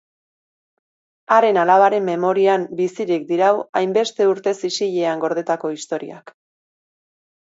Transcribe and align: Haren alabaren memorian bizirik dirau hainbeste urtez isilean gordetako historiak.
Haren 1.33 1.57
alabaren 1.63 2.07
memorian 2.07 2.65
bizirik 2.79 3.27
dirau 3.31 3.51
hainbeste 3.81 4.27
urtez 4.31 4.55
isilean 4.71 5.21
gordetako 5.27 5.71
historiak. 5.75 6.35